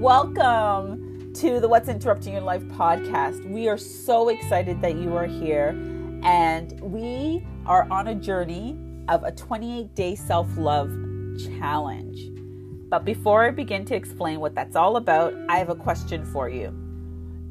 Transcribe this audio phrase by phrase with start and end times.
[0.00, 3.46] Welcome to the What's Interrupting Your Life podcast.
[3.46, 5.78] We are so excited that you are here,
[6.22, 10.90] and we are on a journey of a 28 day self love
[11.38, 12.30] challenge.
[12.88, 16.48] But before I begin to explain what that's all about, I have a question for
[16.48, 16.70] you.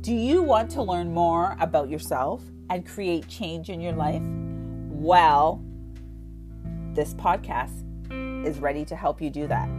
[0.01, 4.23] Do you want to learn more about yourself and create change in your life?
[4.89, 5.63] Well,
[6.95, 7.83] this podcast
[8.43, 9.69] is ready to help you do that.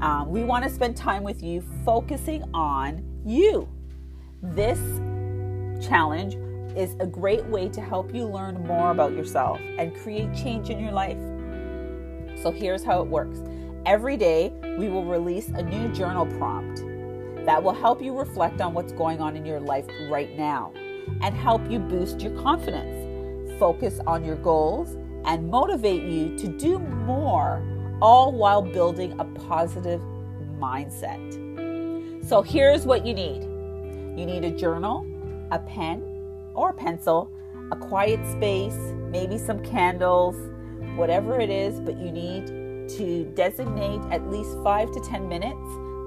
[0.00, 3.68] Um, we want to spend time with you focusing on you.
[4.42, 4.78] This
[5.86, 6.36] challenge
[6.76, 10.78] is a great way to help you learn more about yourself and create change in
[10.78, 11.18] your life.
[12.42, 13.40] So here's how it works
[13.84, 16.82] every day, we will release a new journal prompt
[17.44, 20.72] that will help you reflect on what's going on in your life right now
[21.22, 26.78] and help you boost your confidence, focus on your goals, and motivate you to do
[26.78, 27.62] more
[28.00, 30.00] all while building a positive
[30.58, 31.18] mindset.
[32.26, 33.42] So here's what you need
[34.18, 35.06] you need a journal,
[35.50, 36.02] a pen
[36.54, 37.30] or a pencil,
[37.70, 38.76] a quiet space,
[39.10, 40.36] maybe some candles,
[40.96, 42.46] whatever it is, but you need
[42.90, 45.56] to designate at least five to 10 minutes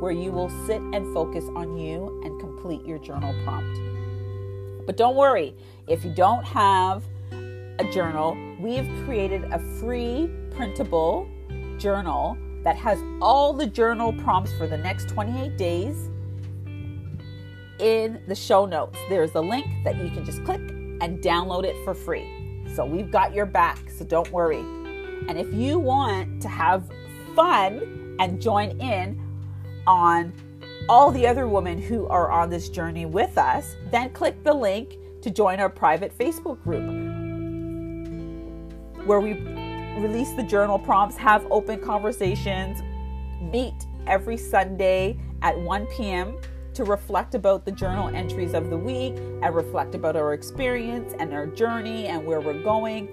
[0.02, 3.80] where you will sit and focus on you and complete your journal prompt.
[4.86, 5.55] But don't worry,
[5.88, 7.03] if you don't have
[7.80, 11.27] a journal, we have created a free printable
[11.84, 16.09] journal that has all the journal prompts for the next 28 days
[17.80, 18.98] in the show notes.
[19.09, 22.26] There's a link that you can just click and download it for free.
[22.73, 24.61] So we've got your back, so don't worry.
[25.28, 26.89] And if you want to have
[27.36, 29.22] fun and join in
[29.86, 30.31] on
[30.88, 34.98] all the other women who are on this journey with us, then click the link
[35.22, 36.84] to join our private Facebook group
[39.06, 39.34] where we
[39.97, 42.81] release the journal prompts, have open conversations,
[43.42, 46.37] meet every Sunday at 1 p.m.
[46.73, 51.33] to reflect about the journal entries of the week and reflect about our experience and
[51.33, 53.08] our journey and where we're going.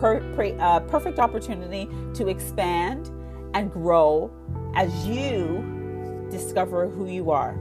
[0.00, 3.10] Per, per, uh, perfect opportunity to expand
[3.54, 4.30] and grow
[4.74, 7.52] as you discover who you are.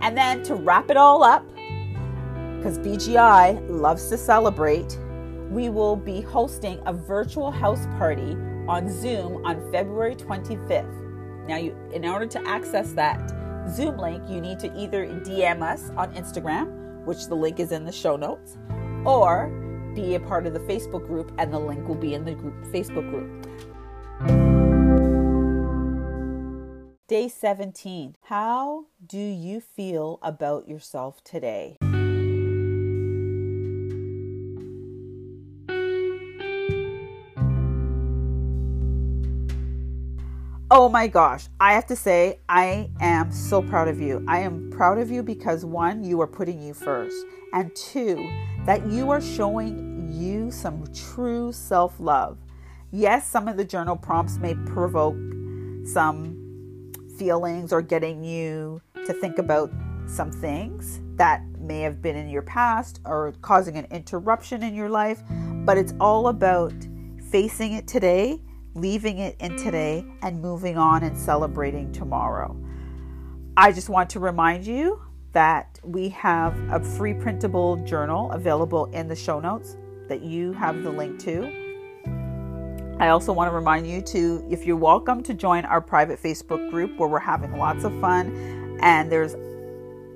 [0.00, 1.46] And then to wrap it all up,
[2.56, 4.98] because BGI loves to celebrate,
[5.52, 8.36] we will be hosting a virtual house party
[8.68, 11.46] on Zoom on February 25th.
[11.46, 13.30] Now, you, in order to access that
[13.68, 17.84] Zoom link, you need to either DM us on Instagram, which the link is in
[17.84, 18.56] the show notes,
[19.04, 19.50] or
[19.94, 22.54] be a part of the Facebook group, and the link will be in the group,
[22.72, 23.46] Facebook group.
[27.08, 28.16] Day 17.
[28.22, 31.76] How do you feel about yourself today?
[40.74, 44.24] Oh my gosh, I have to say, I am so proud of you.
[44.26, 47.14] I am proud of you because one, you are putting you first,
[47.52, 48.26] and two,
[48.64, 52.38] that you are showing you some true self love.
[52.90, 55.14] Yes, some of the journal prompts may provoke
[55.84, 59.70] some feelings or getting you to think about
[60.06, 64.88] some things that may have been in your past or causing an interruption in your
[64.88, 65.22] life,
[65.66, 66.72] but it's all about
[67.30, 68.40] facing it today
[68.74, 72.56] leaving it in today and moving on and celebrating tomorrow.
[73.56, 75.00] I just want to remind you
[75.32, 79.76] that we have a free printable journal available in the show notes
[80.08, 81.60] that you have the link to.
[82.98, 86.70] I also want to remind you to, if you're welcome, to join our private Facebook
[86.70, 89.34] group where we're having lots of fun and there's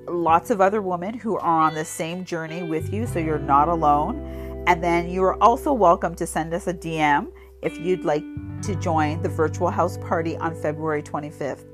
[0.07, 3.67] lots of other women who are on the same journey with you, so you're not
[3.67, 4.63] alone.
[4.67, 7.31] And then you are also welcome to send us a DM
[7.61, 8.23] if you'd like
[8.63, 11.65] to join the virtual house party on February 25th.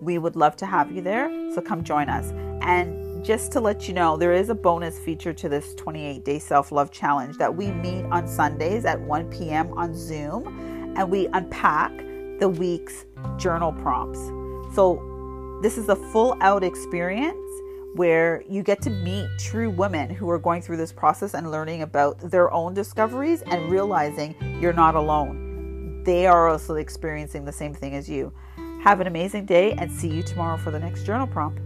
[0.00, 2.32] We would love to have you there, so come join us.
[2.62, 6.38] And just to let you know, there is a bonus feature to this 28 day
[6.38, 9.72] self love challenge that we meet on Sundays at 1 p.m.
[9.74, 10.46] on Zoom
[10.96, 11.96] and we unpack
[12.40, 13.06] the week's
[13.36, 14.18] journal prompts.
[14.74, 15.08] So,
[15.62, 17.41] this is a full out experience
[17.94, 21.82] where you get to meet true women who are going through this process and learning
[21.82, 26.02] about their own discoveries and realizing you're not alone.
[26.04, 28.32] They are also experiencing the same thing as you.
[28.82, 31.60] Have an amazing day and see you tomorrow for the next journal prompt.